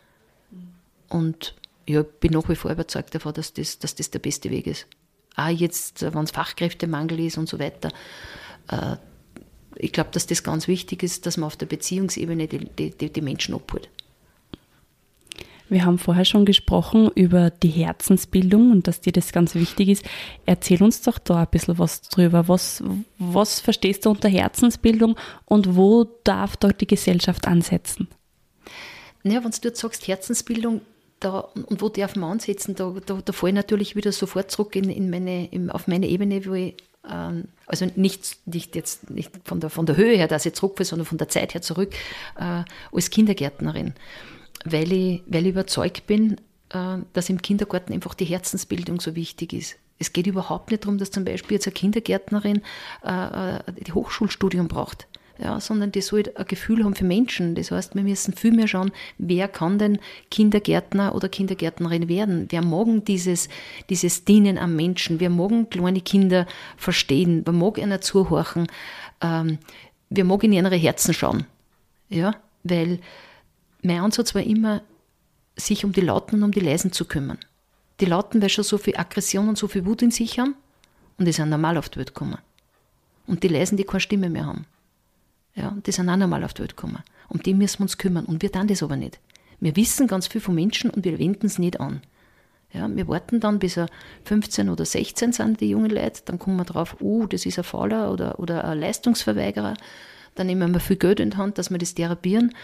[1.08, 1.54] Und
[1.88, 4.66] ja, ich bin nach wie vor überzeugt davon, dass das, dass das der beste Weg
[4.68, 4.86] ist.
[5.36, 7.92] Auch jetzt, wenn es Fachkräftemangel ist und so weiter.
[9.76, 13.20] Ich glaube, dass das ganz wichtig ist, dass man auf der Beziehungsebene die, die, die
[13.20, 13.88] Menschen abholt.
[15.68, 20.04] Wir haben vorher schon gesprochen über die Herzensbildung und dass dir das ganz wichtig ist.
[20.44, 22.46] Erzähl uns doch da ein bisschen was drüber.
[22.46, 22.84] Was,
[23.18, 28.08] was verstehst du unter Herzensbildung und wo darf dort die Gesellschaft ansetzen?
[29.24, 30.82] Naja, wenn du jetzt sagst Herzensbildung,
[31.18, 34.76] da, und wo darf man ansetzen, da, da, da falle ich natürlich wieder sofort zurück
[34.76, 36.76] in, in meine, in, auf meine Ebene, wo ich
[37.10, 40.86] ähm, also nicht, nicht jetzt nicht von der, von der Höhe her, dass ich zurückfalle,
[40.86, 41.94] sondern von der Zeit her zurück,
[42.38, 43.94] äh, als Kindergärtnerin
[44.64, 46.36] weil ich, weil ich überzeugt bin,
[46.70, 49.76] äh, dass im Kindergarten einfach die Herzensbildung so wichtig ist.
[49.98, 52.62] Es geht überhaupt nicht darum, dass zum Beispiel jetzt eine Kindergärtnerin
[53.04, 55.06] äh, äh, die Hochschulstudium braucht.
[55.38, 57.54] Ja, sondern die soll ein Gefühl haben für Menschen.
[57.54, 59.98] Das heißt, wir müssen viel mehr schauen, wer kann denn
[60.30, 62.46] Kindergärtner oder Kindergärtnerin werden?
[62.48, 63.50] Wer mag dieses,
[63.90, 65.20] dieses Dienen am Menschen?
[65.20, 66.46] Wer mag kleine Kinder
[66.78, 67.42] verstehen?
[67.44, 68.66] Wer mag einer zuhorchen?
[69.20, 69.58] Ähm,
[70.08, 71.44] wer mag in ihre Herzen schauen?
[72.08, 73.00] Ja, weil
[73.86, 74.82] mein Ansatz war immer,
[75.56, 77.38] sich um die Lauten und um die Leisen zu kümmern.
[78.00, 80.54] Die Lauten, weil schon so viel Aggression und so viel Wut in sich haben
[81.18, 82.38] Und die sind normal auf die Welt gekommen.
[83.26, 84.66] Und die lesen, die keine Stimme mehr haben.
[85.54, 87.02] Ja, die sind auch normal auf die Welt gekommen.
[87.28, 88.26] Um die müssen wir uns kümmern.
[88.26, 89.18] Und wir tun das aber nicht.
[89.60, 92.02] Wir wissen ganz viel von Menschen und wir wenden es nicht an.
[92.72, 93.88] Ja, wir warten dann, bis er
[94.24, 96.20] 15 oder 16 sind, die jungen Leute.
[96.26, 99.74] Dann kommen wir drauf, uh, das ist ein Fauler oder, oder ein Leistungsverweigerer.
[100.34, 102.54] Dann nehmen wir viel Geld in die Hand, dass wir das therapieren.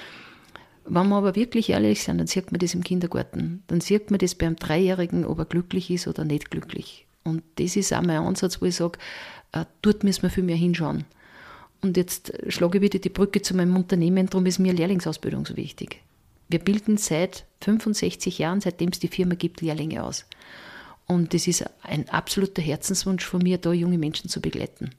[0.85, 3.63] Wenn wir aber wirklich ehrlich sind, dann sieht man das im Kindergarten.
[3.69, 7.07] Dann sieht man das beim Dreijährigen, ob er glücklich ist oder nicht glücklich.
[7.25, 8.99] Und das ist auch mein Ansatz, wo ich sage,
[9.53, 11.05] äh, dort müssen wir viel mehr hinschauen.
[11.83, 15.57] Und jetzt schlage ich wieder die Brücke zu meinem Unternehmen, darum ist mir Lehrlingsausbildung so
[15.57, 16.01] wichtig.
[16.49, 20.27] Wir bilden seit 65 Jahren, seitdem es die Firma gibt, Lehrlinge aus.
[21.07, 24.91] Und das ist ein absoluter Herzenswunsch von mir, da junge Menschen zu begleiten.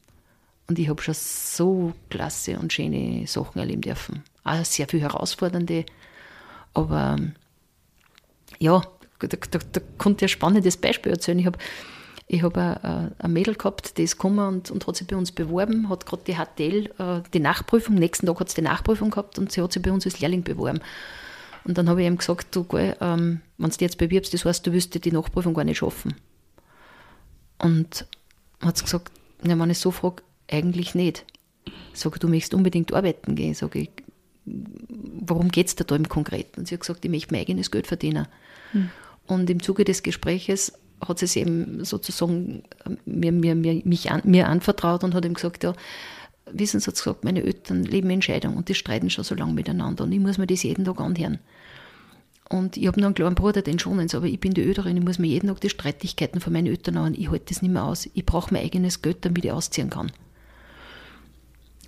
[0.67, 4.23] Und ich habe schon so klasse und schöne Sachen erleben dürfen.
[4.43, 5.85] Auch sehr viel herausfordernde.
[6.73, 7.17] Aber
[8.59, 8.81] ja,
[9.19, 11.39] da, da, da konnte ich ein spannendes Beispiel erzählen.
[11.39, 11.57] Ich habe
[12.27, 15.31] ich hab ein, ein Mädel gehabt, die ist gekommen und, und hat sich bei uns
[15.31, 19.37] beworben, hat gerade die HTL, äh, die Nachprüfung, nächsten Tag hat sie die Nachprüfung gehabt
[19.37, 20.79] und sie hat sich bei uns als Lehrling beworben.
[21.65, 24.45] Und dann habe ich ihm gesagt, du, gell, ähm, wenn du dich jetzt bewirbst, das
[24.45, 26.15] heißt, du wirst die Nachprüfung gar nicht schaffen.
[27.59, 28.05] Und
[28.61, 29.11] hat sie gesagt,
[29.45, 31.25] ja, wenn ich so frage, eigentlich nicht.
[31.93, 33.53] Sage, du möchtest unbedingt arbeiten gehen.
[33.53, 33.89] Sage ich,
[34.45, 36.61] warum geht es da im Konkreten?
[36.61, 38.27] Und sie hat gesagt, ich möchte mein eigenes Geld verdienen.
[38.71, 38.89] Hm.
[39.27, 40.73] Und im Zuge des Gespräches
[41.07, 42.63] hat sie es eben sozusagen
[43.05, 45.73] mir, mir, mir, mich an, mir anvertraut und hat ihm gesagt, ja,
[46.51, 49.53] wissen Sie, hat gesagt, meine Eltern leben in Scheidung und die streiten schon so lange
[49.53, 51.39] miteinander und ich muss mir das jeden Tag anhören.
[52.49, 55.03] Und ich habe noch einen kleinen Bruder, den schonen aber ich bin die Öderin, ich
[55.03, 57.15] muss mir jeden Tag die Streitigkeiten von meinen Eltern an.
[57.15, 58.07] Ich halte das nicht mehr aus.
[58.13, 60.11] Ich brauche mein eigenes Geld, damit ich ausziehen kann.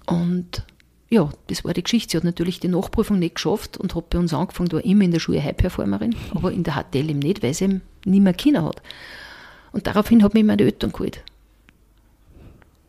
[0.08, 0.66] Und
[1.10, 2.12] ja, das war die Geschichte.
[2.12, 5.12] Sie hat natürlich die Nachprüfung nicht geschafft und hat bei uns angefangen, war immer in
[5.12, 8.82] der Schule High-Performerin, aber in der HTL eben nicht, weil sie nicht mehr Kinder hat.
[9.72, 11.22] Und daraufhin hat mich meine Eltern geholt.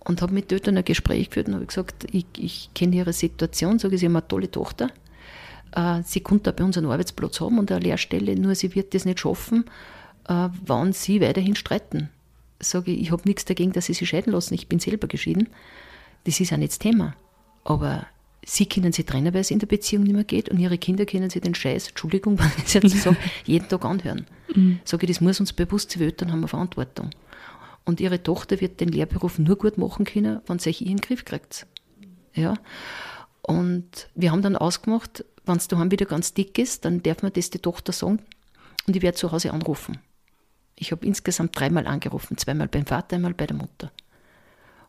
[0.00, 3.12] Und habe mit den Eltern ein Gespräch geführt und habe gesagt, ich, ich kenne ihre
[3.12, 4.90] Situation, sage, sie haben eine tolle Tochter.
[5.72, 9.04] Äh, sie konnte bei uns einen Arbeitsplatz haben und eine Lehrstelle, nur sie wird das
[9.04, 9.64] nicht schaffen,
[10.28, 12.08] äh, wann sie weiterhin streiten.
[12.60, 15.48] Sage ich, ich habe nichts dagegen, dass sie sich scheiden lassen, ich bin selber geschieden.
[16.24, 17.14] Das ist ja nicht das Thema.
[17.66, 18.06] Aber
[18.44, 21.04] sie können sich trennen, weil es in der Beziehung nicht mehr geht und ihre Kinder
[21.04, 24.26] können sich den Scheiß, Entschuldigung, wenn ich jetzt so jeden Tag anhören.
[24.54, 24.78] Mhm.
[24.84, 27.10] Sage ich, das muss uns bewusst sein, wir Eltern haben eine Verantwortung.
[27.84, 31.00] Und ihre Tochter wird den Lehrberuf nur gut machen können, wenn sie sich in den
[31.00, 31.66] Griff kriegt.
[32.34, 32.54] Ja.
[33.42, 37.32] Und wir haben dann ausgemacht, wenn es daheim wieder ganz dick ist, dann darf man
[37.32, 38.20] das die Tochter sagen
[38.86, 39.98] und ich werde zu Hause anrufen.
[40.76, 43.90] Ich habe insgesamt dreimal angerufen, zweimal beim Vater, einmal bei der Mutter.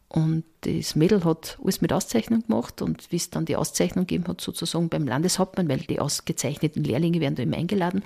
[0.09, 4.27] Und das Mädel hat alles mit Auszeichnung gemacht und wie es dann die Auszeichnung gegeben
[4.27, 8.03] hat, sozusagen beim Landeshauptmann, weil die ausgezeichneten Lehrlinge werden da immer eingeladen,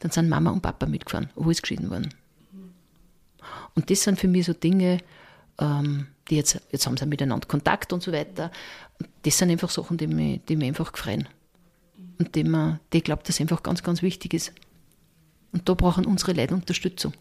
[0.00, 2.12] dann sind Mama und Papa mitgefahren, wo ist geschieden worden.
[3.74, 4.98] Und das sind für mich so Dinge,
[5.58, 8.50] ähm, die jetzt, jetzt haben sie miteinander Kontakt und so weiter.
[9.22, 11.28] Das sind einfach Sachen, die mich, die mich einfach gefreien.
[12.18, 14.52] Und die, man, die ich dass einfach ganz, ganz wichtig ist.
[15.52, 17.12] Und da brauchen unsere Leute Unterstützung.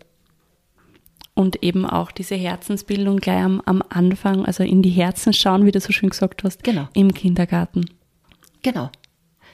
[1.36, 5.72] Und eben auch diese Herzensbildung gleich am, am Anfang, also in die Herzen schauen, wie
[5.72, 6.88] du so schön gesagt hast, genau.
[6.94, 7.86] im Kindergarten.
[8.62, 8.92] Genau.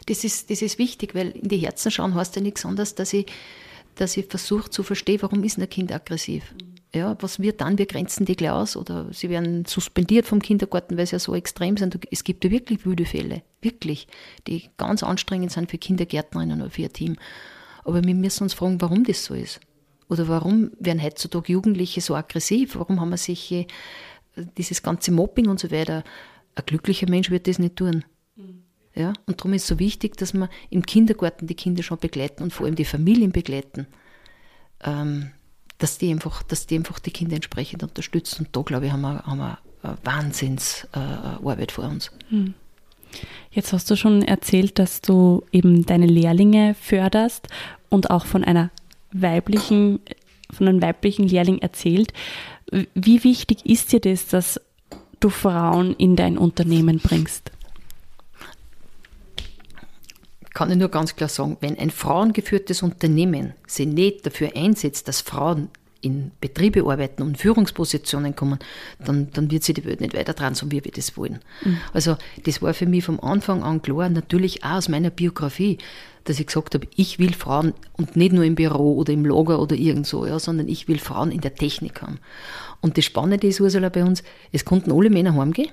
[0.08, 3.14] Das ist, das ist wichtig, weil in die Herzen schauen heißt ja nichts anderes, dass
[3.14, 3.28] ich,
[3.96, 6.54] dass ich versuche zu verstehen, warum ist ein Kind aggressiv.
[6.94, 7.78] Ja, was wird dann?
[7.78, 11.36] Wir grenzen die gleich aus oder sie werden suspendiert vom Kindergarten, weil sie ja so
[11.36, 12.00] extrem sind.
[12.10, 14.08] Es gibt ja wirklich wüde Fälle, wirklich,
[14.48, 17.16] die ganz anstrengend sind für Kindergärtnerinnen oder für ihr Team.
[17.84, 19.60] Aber wir müssen uns fragen, warum das so ist.
[20.10, 22.76] Oder warum werden heutzutage Jugendliche so aggressiv?
[22.76, 23.68] Warum haben wir sich
[24.58, 26.04] dieses ganze Mobbing und so weiter?
[26.56, 28.04] Ein glücklicher Mensch wird das nicht tun.
[28.36, 28.64] Mhm.
[28.96, 29.14] Ja?
[29.28, 32.52] Und darum ist es so wichtig, dass wir im Kindergarten die Kinder schon begleiten und
[32.52, 33.88] vor allem die Familien begleiten.
[34.84, 35.32] Ähm,
[35.78, 38.46] dass die einfach, dass die einfach die Kinder entsprechend unterstützen.
[38.46, 42.12] Und da, glaube ich, haben wir, haben wir eine Wahnsinnsarbeit äh, vor uns.
[42.30, 42.54] Hm.
[43.52, 47.48] Jetzt hast du schon erzählt, dass du eben deine Lehrlinge förderst
[47.90, 48.72] und auch von einer
[49.12, 50.00] weiblichen,
[50.52, 52.14] von einem weiblichen Lehrling erzählt.
[52.94, 54.62] Wie wichtig ist dir das, dass
[55.20, 57.52] du Frauen in dein Unternehmen bringst?
[60.60, 65.22] kann ich nur ganz klar sagen, wenn ein frauengeführtes Unternehmen sich nicht dafür einsetzt, dass
[65.22, 65.70] Frauen
[66.02, 68.60] in Betriebe arbeiten und Führungspositionen kommen,
[69.04, 71.40] dann, dann wird sich die Welt nicht weiter dran, so wie wir das wollen.
[71.64, 71.78] Mhm.
[71.94, 75.78] Also das war für mich vom Anfang an klar, natürlich auch aus meiner Biografie,
[76.24, 79.62] dass ich gesagt habe, ich will Frauen und nicht nur im Büro oder im Lager
[79.62, 82.20] oder irgend so, ja, sondern ich will Frauen in der Technik haben.
[82.82, 85.72] Und das Spannende ist, Ursula, bei uns, es konnten alle Männer heimgehen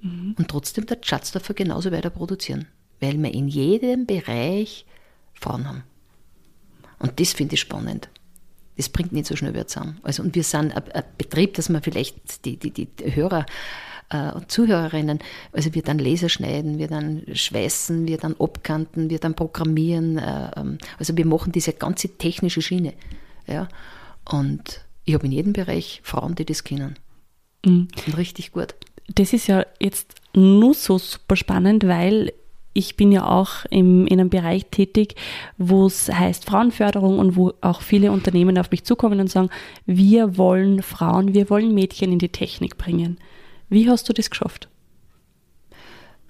[0.00, 0.34] mhm.
[0.38, 2.66] und trotzdem der Schatz dafür genauso weiter produzieren
[3.02, 4.86] weil wir in jedem Bereich
[5.34, 5.82] Frauen haben.
[7.00, 8.08] Und das finde ich spannend.
[8.76, 9.98] Das bringt nicht so schnell wieder zusammen.
[10.02, 13.46] Also, und wir sind ein, ein Betrieb, dass man vielleicht die, die, die Hörer
[14.12, 15.18] äh, und Zuhörerinnen,
[15.52, 20.18] also wir dann Laser schneiden, wir dann schweißen, wir dann abkanten, wir dann programmieren.
[20.18, 22.94] Äh, ähm, also wir machen diese ganze technische Schiene.
[23.46, 23.68] Ja?
[24.24, 26.96] Und ich habe in jedem Bereich Frauen, die das kennen.
[27.64, 27.88] Mhm.
[28.06, 28.74] Und richtig gut.
[29.14, 32.32] Das ist ja jetzt nur so super spannend, weil
[32.74, 35.14] ich bin ja auch im, in einem Bereich tätig,
[35.58, 39.50] wo es heißt Frauenförderung und wo auch viele Unternehmen auf mich zukommen und sagen,
[39.86, 43.18] wir wollen Frauen, wir wollen Mädchen in die Technik bringen.
[43.68, 44.68] Wie hast du das geschafft?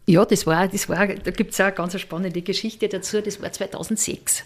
[0.06, 3.40] Ja, das war, das war da gibt es auch eine ganz spannende Geschichte dazu, das
[3.40, 4.44] war 2006.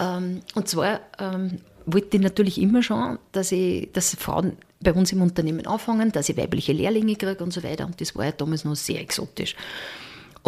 [0.00, 5.12] Ähm, und zwar ähm, wollte ich natürlich immer schon, dass, ich, dass Frauen bei uns
[5.12, 7.86] im Unternehmen anfangen, dass ich weibliche Lehrlinge kriege und so weiter.
[7.86, 9.56] Und das war ja damals noch sehr exotisch.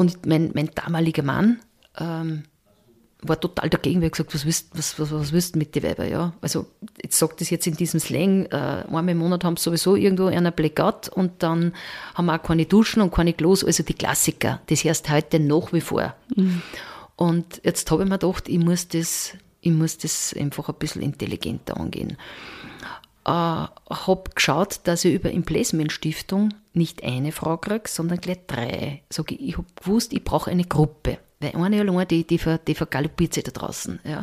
[0.00, 1.60] Und mein, mein damaliger Mann
[1.98, 2.44] ähm,
[3.20, 5.82] war total dagegen, weil er gesagt was willst, was, was, was willst du mit den
[5.82, 6.10] Weibern?
[6.10, 6.32] Ja?
[6.40, 6.68] Also,
[7.02, 10.24] jetzt sagt das jetzt in diesem Slang, äh, einmal im Monat haben sie sowieso irgendwo
[10.24, 11.74] einer Blackout und dann
[12.14, 14.62] haben wir auch keine Duschen und keine Klos, also die Klassiker.
[14.68, 16.14] Das heißt heute nach wie vor.
[16.34, 16.62] Mhm.
[17.16, 21.02] Und jetzt habe ich mir gedacht, ich muss das, ich muss das einfach ein bisschen
[21.02, 22.16] intelligenter angehen.
[23.26, 29.02] Äh, habe geschaut, dass ich über Emplacement Stiftung nicht eine Frau kriege, sondern gleich drei.
[29.10, 31.18] Sag ich, ich habe gewusst, ich brauche eine Gruppe.
[31.40, 34.00] Weil eine allein, die, die, die vergaloppiert sich da draußen.
[34.04, 34.22] Ja.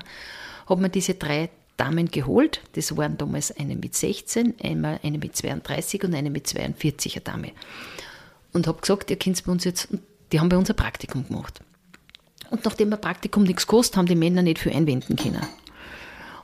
[0.67, 2.61] Habe mir diese drei Damen geholt.
[2.73, 7.21] Das waren damals eine mit 16, einmal eine mit 32 und eine mit 42 eine
[7.23, 7.51] Dame.
[8.53, 9.89] Und habe gesagt, ihr könnt bei uns jetzt,
[10.31, 11.59] die haben bei uns ein Praktikum gemacht.
[12.49, 15.45] Und nachdem ein Praktikum nichts kostet, haben die Männer nicht viel einwenden können.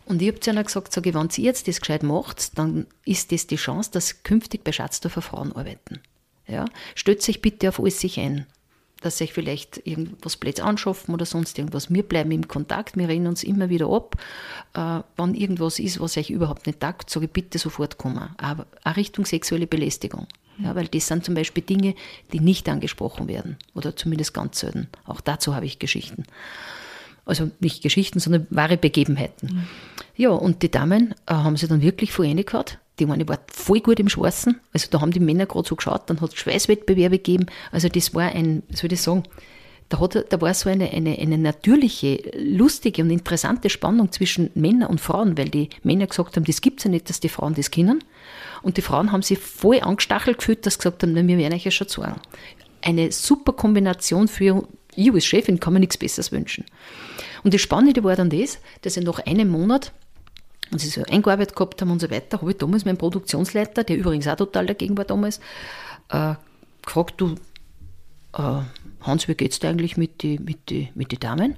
[0.05, 2.87] Und ich habe zu einer gesagt, sag ich, wenn ihr jetzt das gescheit macht, dann
[3.05, 5.99] ist das die Chance, dass künftig bei Schatzdorfer Frauen arbeiten.
[6.47, 6.65] Ja?
[6.95, 8.45] Stellt sich bitte auf alles sich ein
[9.03, 11.93] dass sich vielleicht irgendwas Blöds anschaffen oder sonst irgendwas.
[11.93, 14.15] Wir bleiben im Kontakt, wir reden uns immer wieder ab.
[14.73, 18.29] Äh, wenn irgendwas ist, was euch überhaupt nicht taugt, sage ich bitte sofort kommen.
[18.37, 20.27] Aber auch Richtung sexuelle Belästigung.
[20.59, 21.95] Ja, weil das sind zum Beispiel Dinge,
[22.31, 24.87] die nicht angesprochen werden oder zumindest ganz selten.
[25.05, 26.25] Auch dazu habe ich Geschichten.
[27.25, 29.49] Also nicht Geschichten, sondern wahre Begebenheiten.
[29.53, 29.63] Mhm.
[30.15, 32.79] Ja, und die Damen äh, haben sie dann wirklich vor gehabt.
[32.99, 34.59] Die eine war voll gut im Schweißen.
[34.71, 37.47] Also da haben die Männer gerade so geschaut, dann hat es Schweißwettbewerbe gegeben.
[37.71, 39.23] Also das war ein, wie soll ich sagen,
[39.89, 44.89] da, hat, da war so eine, eine, eine natürliche, lustige und interessante Spannung zwischen Männern
[44.89, 47.53] und Frauen, weil die Männer gesagt haben, das gibt es ja nicht, dass die Frauen
[47.53, 48.03] das kennen.
[48.62, 51.65] Und die Frauen haben sich voll angestachelt gefühlt, dass sie gesagt haben, wir werden euch
[51.65, 52.19] ja schon sagen.
[52.81, 56.65] Eine super Kombination für, ich als Chefin kann mir nichts Besseres wünschen.
[57.43, 59.91] Und das Spannende war dann das, dass ich nach einem Monat
[60.71, 63.97] und sie so eingearbeitet gehabt haben und so weiter, habe ich damals meinen Produktionsleiter, der
[63.97, 65.39] übrigens auch total dagegen war damals,
[66.10, 66.34] äh,
[66.84, 67.36] gefragt, du,
[68.34, 68.62] äh,
[69.01, 71.58] Hans, wie geht's dir eigentlich mit den mit die, mit die Damen?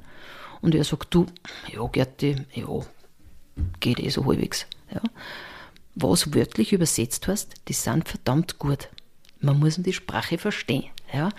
[0.61, 1.27] Und er sagt, du,
[1.71, 2.65] ja, Gerti, ja,
[3.79, 4.65] geht eh so halbwegs.
[4.91, 5.01] Ja.
[5.95, 8.89] Was wörtlich übersetzt hast, die sind verdammt gut.
[9.39, 10.85] Man muss die Sprache verstehen.
[11.13, 11.29] Ja.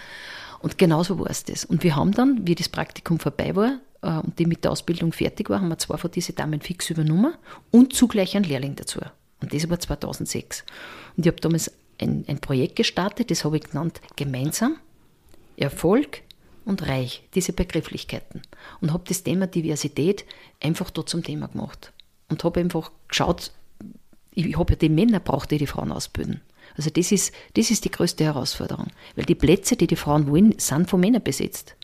[0.61, 1.65] Und genauso war es das.
[1.65, 5.13] Und wir haben dann, wie das Praktikum vorbei war, äh, und die mit der Ausbildung
[5.13, 7.35] fertig war, haben wir zwei von diesen Damen fix übernommen
[7.71, 9.01] und zugleich einen Lehrling dazu.
[9.41, 10.65] Und das war 2006.
[11.17, 14.77] Und ich habe damals ein, ein Projekt gestartet, das habe ich genannt Gemeinsam,
[15.57, 16.23] Erfolg
[16.65, 18.43] und Reich, diese Begrifflichkeiten.
[18.81, 20.25] Und habe das Thema Diversität
[20.61, 21.93] einfach dort zum Thema gemacht.
[22.29, 23.53] Und habe einfach geschaut,
[24.33, 26.41] ich habe ja die Männer braucht, die die Frauen ausbilden.
[26.77, 28.89] Also das ist, das ist die größte Herausforderung.
[29.15, 31.75] Weil die Plätze, die die Frauen wollen, sind von Männern besetzt.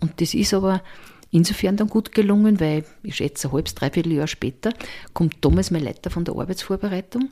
[0.00, 0.82] Und das ist aber
[1.30, 4.72] insofern dann gut gelungen, weil ich schätze, ein halbes, dreiviertel Jahr später
[5.12, 7.30] kommt Thomas, mein Leiter von der Arbeitsvorbereitung,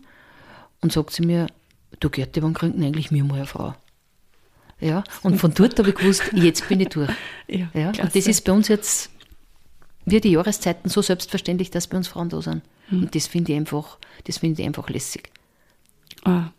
[0.80, 1.46] und sagt zu mir,
[2.00, 3.74] du Gerti, wann kriegen eigentlich mir mal eine Frau?
[4.78, 7.10] Ja, und von dort habe ich gewusst, jetzt bin ich durch.
[7.48, 9.08] Ja, ja, und das ist bei uns jetzt,
[10.04, 12.62] wie die Jahreszeiten, so selbstverständlich, dass bei uns Frauen da sind.
[12.90, 13.04] Mhm.
[13.04, 15.30] Und das finde ich einfach, das finde ich einfach lässig.
[16.26, 16.50] Ah,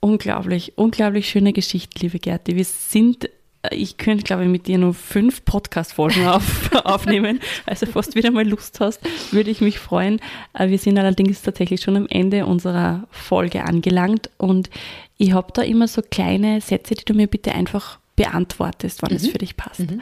[0.00, 2.56] unglaublich, unglaublich schöne Geschichte, liebe Gerti.
[2.56, 3.28] Wir sind
[3.70, 7.40] ich könnte, glaube ich, mit dir nur fünf Podcast-Folgen auf, aufnehmen.
[7.66, 9.00] Also, falls du wieder mal Lust hast,
[9.32, 10.18] würde ich mich freuen.
[10.54, 14.70] Äh, wir sind allerdings tatsächlich schon am Ende unserer Folge angelangt und
[15.18, 19.16] ich habe da immer so kleine Sätze, die du mir bitte einfach beantwortest, wann mhm.
[19.16, 19.80] es für dich passt.
[19.80, 20.00] Mhm.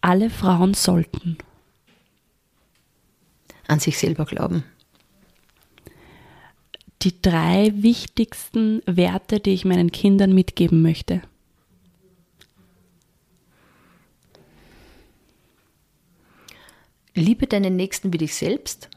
[0.00, 1.38] Alle Frauen sollten
[3.68, 4.64] an sich selber glauben.
[7.02, 11.22] Die drei wichtigsten Werte, die ich meinen Kindern mitgeben möchte.
[17.14, 18.88] Liebe deinen Nächsten wie dich selbst.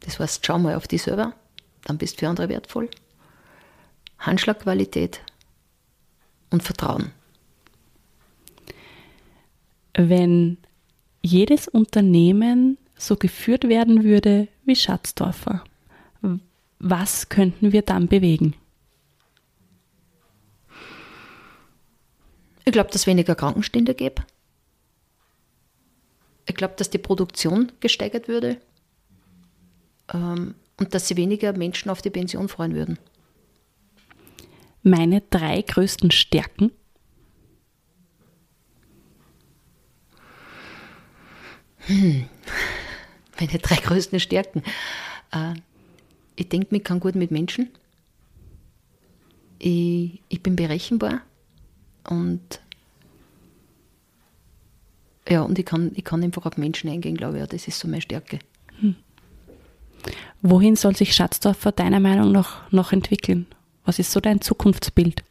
[0.00, 1.34] Das heißt, schau mal auf dich selber,
[1.84, 2.88] dann bist du für andere wertvoll.
[4.18, 5.20] Handschlagqualität
[6.50, 7.12] und Vertrauen.
[9.94, 10.58] Wenn
[11.22, 15.64] jedes Unternehmen so geführt werden würde wie Schatzdorfer,
[16.78, 18.54] was könnten wir dann bewegen?
[22.64, 24.24] Ich glaube, dass es weniger Krankenstände gäbe.
[26.46, 28.60] Ich glaube, dass die Produktion gesteigert würde
[30.12, 32.98] ähm, und dass sie weniger Menschen auf die Pension freuen würden.
[34.82, 36.70] Meine drei größten Stärken?
[41.86, 42.28] Hm.
[43.40, 44.62] Meine drei größten Stärken.
[45.32, 45.54] Äh,
[46.36, 47.70] ich denke, ich kann gut mit Menschen.
[49.58, 51.22] Ich, ich bin berechenbar
[52.08, 52.60] und
[55.28, 57.40] ja, und ich kann, ich kann einfach auf Menschen eingehen, glaube ich.
[57.40, 58.40] Ja, das ist so meine Stärke.
[58.80, 58.96] Hm.
[60.42, 63.46] Wohin soll sich Schatzdorfer deiner Meinung nach noch entwickeln?
[63.86, 65.24] Was ist so dein Zukunftsbild?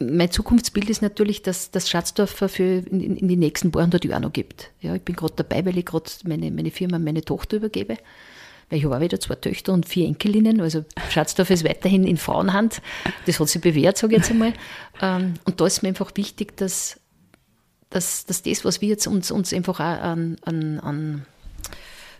[0.00, 4.22] Mein Zukunftsbild ist natürlich, dass das Schatzdorfer für in, in, die nächsten paar hundert Jahre
[4.22, 4.70] noch gibt.
[4.80, 7.98] Ja, ich bin gerade dabei, weil ich gerade meine, meine Firma an meine Tochter übergebe.
[8.70, 10.60] Weil ich habe auch wieder zwei Töchter und vier Enkelinnen.
[10.60, 12.80] Also Schatzdorf ist weiterhin in Frauenhand.
[13.26, 14.52] Das hat sich bewährt, sage ich jetzt einmal.
[15.02, 17.00] Ähm, und da ist mir einfach wichtig, dass,
[17.88, 21.26] dass, dass das, was wir jetzt uns, uns einfach auch an, an, an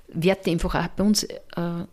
[0.09, 1.85] Werte einfach auch bei uns äh,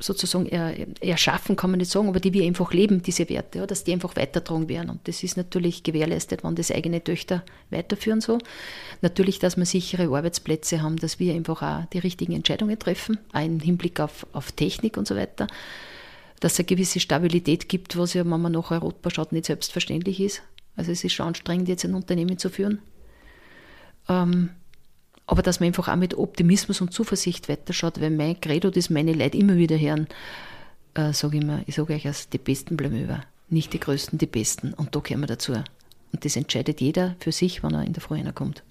[0.00, 3.84] sozusagen erschaffen, kann man nicht sagen, aber die wir einfach leben, diese Werte, ja, dass
[3.84, 4.90] die einfach weitertragen werden.
[4.90, 8.38] Und das ist natürlich gewährleistet, wenn das eigene Töchter weiterführen so.
[9.02, 13.44] Natürlich, dass wir sichere Arbeitsplätze haben, dass wir einfach auch die richtigen Entscheidungen treffen, auch
[13.44, 15.46] im Hinblick auf, auf Technik und so weiter.
[16.40, 20.20] Dass es eine gewisse Stabilität gibt, was ja, wenn man nach Europa schaut, nicht selbstverständlich
[20.20, 20.42] ist.
[20.76, 22.80] Also es ist schon anstrengend, jetzt ein Unternehmen zu führen.
[24.08, 24.50] Ähm,
[25.30, 29.12] aber dass man einfach auch mit Optimismus und Zuversicht weiterschaut, weil mein Credo, das meine
[29.12, 30.08] Leute immer wieder hören,
[30.94, 33.20] äh, sage ich immer, ich sage euch, als die Besten bleiben über.
[33.48, 34.74] Nicht die Größten, die Besten.
[34.74, 35.52] Und da gehören wir dazu.
[35.52, 38.64] Und das entscheidet jeder für sich, wenn er in der Früh kommt.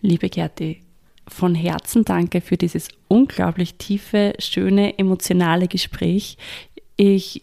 [0.00, 0.82] Liebe Gerti,
[1.28, 6.38] von Herzen danke für dieses unglaublich tiefe, schöne, emotionale Gespräch.
[7.00, 7.42] Ich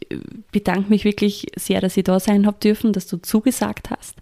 [0.51, 4.17] bedanke mich wirklich sehr, dass ich da sein habe dürfen, dass du zugesagt hast.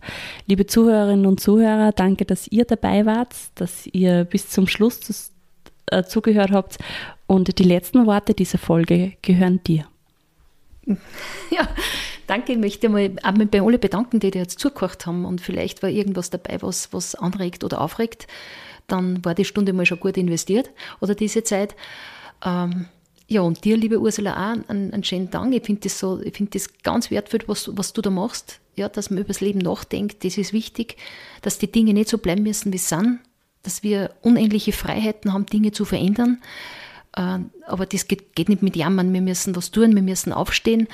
[0.46, 5.32] Liebe Zuhörerinnen und Zuhörer, danke, dass ihr dabei wart, dass ihr bis zum Schluss das,
[5.88, 6.78] äh, zugehört habt.
[7.26, 9.88] Und die letzten Worte dieser Folge gehören dir.
[11.50, 11.68] Ja,
[12.28, 12.54] danke.
[12.54, 15.26] Ich möchte mal bei allen bedanken, die dir jetzt zugehört haben.
[15.26, 18.28] Und vielleicht war irgendwas dabei, was, was anregt oder aufregt.
[18.86, 20.70] Dann war die Stunde mal schon gut investiert
[21.00, 21.76] oder diese Zeit.
[22.46, 22.86] Ähm,
[23.28, 25.54] ja, und dir, liebe Ursula, auch einen, einen schönen Dank.
[25.54, 28.60] Ich finde das, so, find das ganz wertvoll, was, was du da machst.
[28.76, 30.98] Ja, dass man über das Leben nachdenkt, das ist wichtig,
[31.44, 33.20] dass die Dinge nicht so bleiben müssen, wie sie sind,
[33.62, 36.42] dass wir unendliche Freiheiten haben, Dinge zu verändern.
[37.16, 39.14] Äh, aber das geht, geht nicht mit Jammern.
[39.14, 40.88] Wir müssen was tun, wir müssen aufstehen.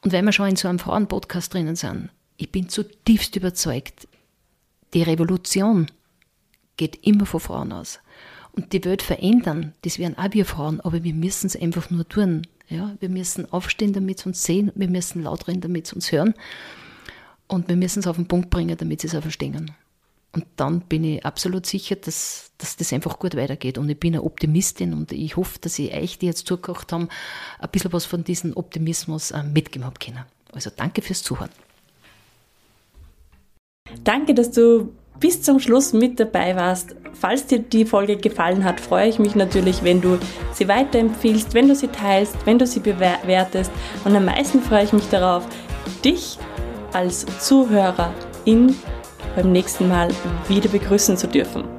[0.00, 4.08] Und wenn wir schon in so einem Frauen-Podcast drinnen sind, ich bin zutiefst überzeugt,
[4.94, 5.86] die Revolution
[6.76, 8.00] geht immer von Frauen aus
[8.56, 12.08] und die Welt verändern, das werden auch wir Frauen, aber wir müssen es einfach nur
[12.08, 12.46] tun.
[12.68, 12.96] Ja?
[13.00, 16.34] Wir müssen aufstehen, damit sie uns sehen, wir müssen laut reden, damit sie uns hören
[17.46, 19.72] und wir müssen es auf den Punkt bringen, damit sie es auch verstehen.
[20.32, 23.78] Und dann bin ich absolut sicher, dass, dass das einfach gut weitergeht.
[23.78, 27.08] Und ich bin eine Optimistin und ich hoffe, dass ich euch, die jetzt zugekocht haben,
[27.58, 30.24] ein bisschen was von diesem Optimismus äh, mitgeben habe können.
[30.52, 31.50] Also danke fürs Zuhören.
[34.04, 36.94] Danke, dass du bis zum Schluss mit dabei warst.
[37.12, 40.18] Falls dir die Folge gefallen hat, freue ich mich natürlich, wenn du
[40.52, 43.70] sie weiterempfiehlst, wenn du sie teilst, wenn du sie bewertest.
[44.04, 45.46] Und am meisten freue ich mich darauf,
[46.04, 46.38] dich
[46.92, 48.74] als Zuhörerin
[49.34, 50.08] beim nächsten Mal
[50.48, 51.75] wieder begrüßen zu dürfen.